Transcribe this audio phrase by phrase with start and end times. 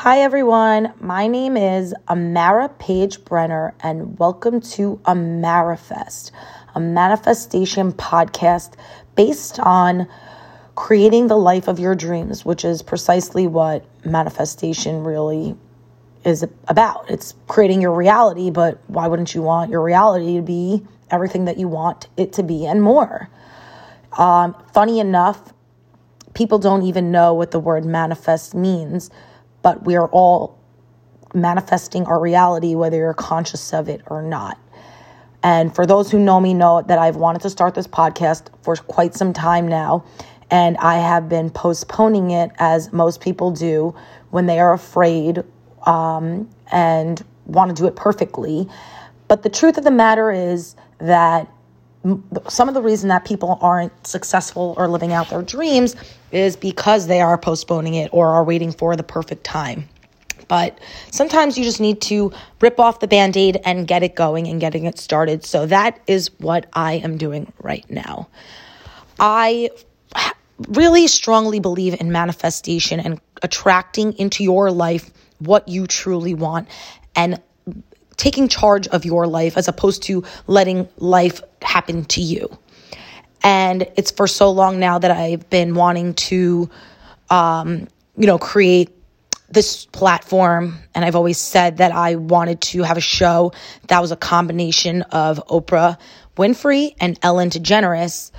[0.00, 0.94] Hi, everyone.
[0.98, 6.30] My name is Amara Page Brenner, and welcome to Amarifest,
[6.74, 8.76] a manifestation podcast
[9.14, 10.08] based on
[10.74, 15.54] creating the life of your dreams, which is precisely what manifestation really
[16.24, 17.10] is about.
[17.10, 21.58] It's creating your reality, but why wouldn't you want your reality to be everything that
[21.58, 23.28] you want it to be and more?
[24.16, 25.52] Um, funny enough,
[26.32, 29.10] people don't even know what the word manifest means,
[29.62, 30.58] but we are all
[31.34, 34.58] manifesting our reality, whether you're conscious of it or not.
[35.42, 38.76] And for those who know me, know that I've wanted to start this podcast for
[38.76, 40.04] quite some time now.
[40.50, 43.94] And I have been postponing it as most people do
[44.30, 45.42] when they are afraid
[45.86, 48.68] um, and want to do it perfectly.
[49.28, 51.48] But the truth of the matter is that
[52.48, 55.96] some of the reason that people aren't successful or living out their dreams
[56.32, 59.88] is because they are postponing it or are waiting for the perfect time.
[60.48, 60.78] But
[61.12, 64.60] sometimes you just need to rip off the band aid and get it going and
[64.60, 65.44] getting it started.
[65.44, 68.28] So that is what I am doing right now.
[69.20, 69.70] I
[70.68, 76.68] really strongly believe in manifestation and attracting into your life what you truly want
[77.14, 77.40] and
[78.20, 82.58] taking charge of your life as opposed to letting life happen to you.
[83.42, 86.68] And it's for so long now that I've been wanting to,
[87.30, 88.90] um, you know, create
[89.48, 90.76] this platform.
[90.94, 93.52] And I've always said that I wanted to have a show
[93.88, 95.96] that was a combination of Oprah
[96.36, 98.32] Winfrey and Ellen DeGeneres.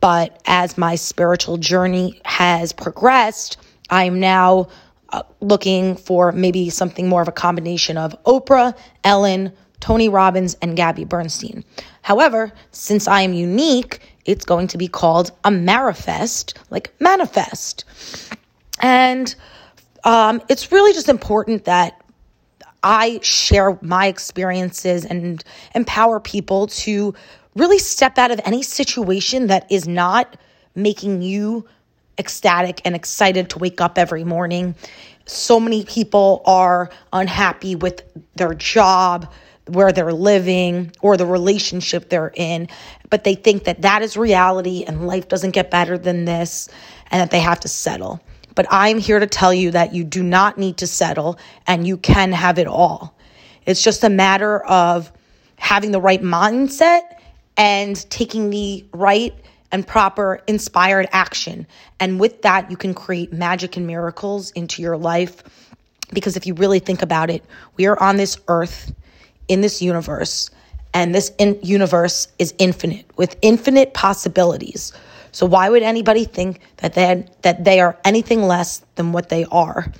[0.00, 3.56] But as my spiritual journey has progressed,
[3.88, 4.68] I'm now
[5.10, 10.76] uh, looking for maybe something more of a combination of Oprah, Ellen, Tony Robbins, and
[10.76, 11.64] Gabby Bernstein.
[12.02, 17.84] However, since I am unique, it's going to be called Amarifest, like manifest.
[18.80, 19.34] And
[20.04, 22.00] um, it's really just important that
[22.82, 25.42] I share my experiences and
[25.74, 27.14] empower people to
[27.54, 30.36] really step out of any situation that is not
[30.74, 31.66] making you
[32.18, 34.74] ecstatic and excited to wake up every morning.
[35.26, 38.02] So many people are unhappy with
[38.36, 39.32] their job,
[39.66, 42.68] where they're living, or the relationship they're in,
[43.10, 46.68] but they think that that is reality and life doesn't get better than this
[47.10, 48.20] and that they have to settle.
[48.54, 51.96] But I'm here to tell you that you do not need to settle and you
[51.96, 53.16] can have it all.
[53.66, 55.12] It's just a matter of
[55.58, 57.02] having the right mindset
[57.56, 59.34] and taking the right
[59.72, 61.66] and proper inspired action.
[62.00, 65.42] And with that, you can create magic and miracles into your life.
[66.12, 67.44] Because if you really think about it,
[67.76, 68.94] we are on this earth,
[69.48, 70.50] in this universe,
[70.94, 74.92] and this in- universe is infinite with infinite possibilities.
[75.32, 79.44] So why would anybody think that they that they are anything less than what they
[79.46, 79.92] are?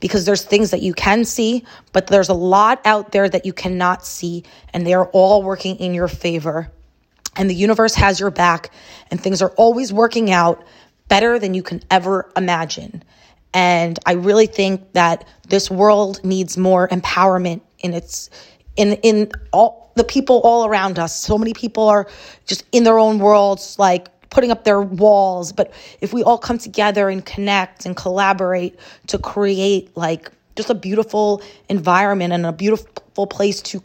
[0.00, 3.52] Because there's things that you can see, but there's a lot out there that you
[3.52, 4.42] cannot see,
[4.72, 6.72] and they are all working in your favor
[7.36, 8.70] and the universe has your back
[9.10, 10.64] and things are always working out
[11.08, 13.02] better than you can ever imagine.
[13.52, 18.30] And I really think that this world needs more empowerment in its
[18.76, 21.16] in in all the people all around us.
[21.16, 22.08] So many people are
[22.46, 26.58] just in their own worlds like putting up their walls, but if we all come
[26.58, 33.26] together and connect and collaborate to create like just a beautiful environment and a beautiful
[33.26, 33.80] place to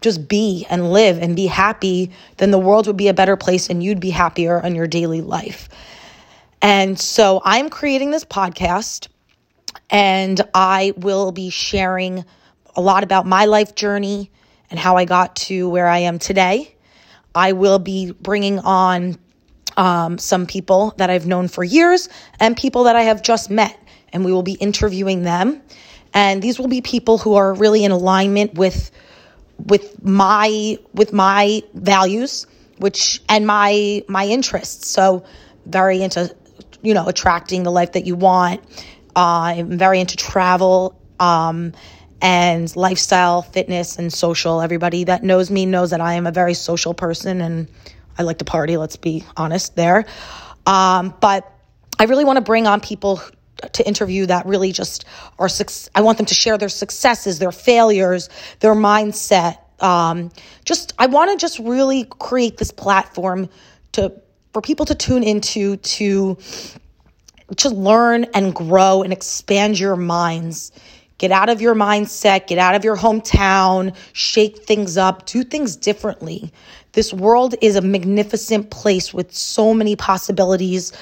[0.00, 3.68] just be and live and be happy, then the world would be a better place
[3.68, 5.68] and you'd be happier in your daily life.
[6.60, 9.08] And so I'm creating this podcast
[9.90, 12.24] and I will be sharing
[12.76, 14.30] a lot about my life journey
[14.70, 16.74] and how I got to where I am today.
[17.34, 19.18] I will be bringing on
[19.76, 22.08] um, some people that I've known for years
[22.40, 23.78] and people that I have just met,
[24.12, 25.62] and we will be interviewing them.
[26.14, 28.90] And these will be people who are really in alignment with
[29.66, 32.46] with my with my values
[32.82, 34.88] which and my my interests.
[34.88, 35.24] So
[35.66, 36.34] very into
[36.82, 38.60] you know attracting the life that you want.
[39.14, 41.72] Uh, i'm very into travel um,
[42.20, 44.60] and lifestyle fitness and social.
[44.60, 47.68] Everybody that knows me knows that i am a very social person and
[48.18, 50.04] i like to party let's be honest there.
[50.66, 51.50] Um, but
[51.98, 53.20] i really want to bring on people
[53.72, 55.04] to interview that really just
[55.38, 55.48] are
[55.94, 58.28] I want them to share their successes, their failures,
[58.60, 59.58] their mindset.
[59.80, 60.30] Um,
[60.64, 63.48] just I want to just really create this platform
[63.92, 64.12] to
[64.52, 66.36] for people to tune into to
[67.56, 70.72] to learn and grow and expand your minds.
[71.18, 75.76] Get out of your mindset, get out of your hometown, shake things up, do things
[75.76, 76.52] differently.
[76.92, 80.92] This world is a magnificent place with so many possibilities.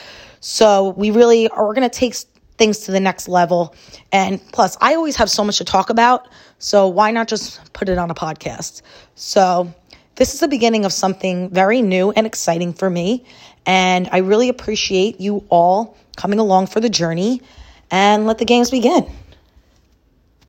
[0.41, 2.15] So we really are going to take
[2.61, 3.75] things to the next level.
[4.13, 6.29] And plus, I always have so much to talk about.
[6.59, 8.83] So why not just put it on a podcast?
[9.15, 9.73] So
[10.17, 13.25] this is the beginning of something very new and exciting for me.
[13.65, 17.41] And I really appreciate you all coming along for the journey
[17.91, 19.11] and let the games begin.